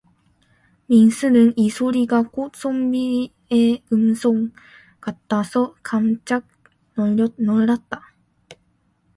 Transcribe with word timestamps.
민수는 0.87 1.53
이 1.55 1.69
소리가 1.69 2.23
꼭 2.23 2.55
선비의 2.55 3.83
음성 3.93 4.51
같아서 4.99 5.75
깜짝 5.83 6.47
놀랐다. 7.37 8.11